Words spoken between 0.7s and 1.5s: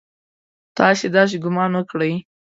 تاسې داسې